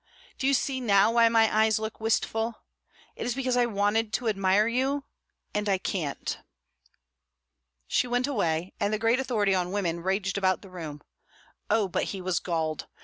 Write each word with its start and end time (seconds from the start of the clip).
Do 0.39 0.47
you 0.47 0.55
see 0.55 0.81
now 0.81 1.11
why 1.11 1.29
my 1.29 1.55
eyes 1.55 1.77
look 1.77 2.01
wistful? 2.01 2.55
It 3.15 3.23
is 3.23 3.35
because 3.35 3.55
I 3.55 3.67
wanted 3.67 4.11
to 4.13 4.27
admire 4.29 4.67
you, 4.67 5.03
and 5.53 5.69
I 5.69 5.77
can't." 5.77 6.39
She 7.87 8.07
went 8.07 8.25
away, 8.25 8.73
and 8.79 8.91
the 8.91 8.97
great 8.97 9.19
authority 9.19 9.53
on 9.53 9.71
women 9.71 10.01
raged 10.01 10.39
about 10.39 10.63
the 10.63 10.71
room. 10.71 11.01
Oh, 11.69 11.87
but 11.87 12.05
he 12.05 12.19
was 12.19 12.39
galled! 12.39 12.87